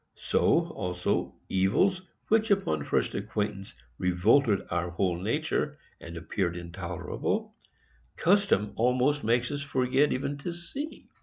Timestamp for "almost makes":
8.77-9.51